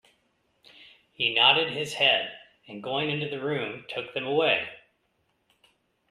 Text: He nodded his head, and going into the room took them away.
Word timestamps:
He 1.13 1.31
nodded 1.35 1.69
his 1.73 1.93
head, 1.93 2.35
and 2.67 2.81
going 2.81 3.11
into 3.11 3.29
the 3.29 3.39
room 3.39 3.85
took 3.87 4.15
them 4.15 4.25
away. 4.25 4.67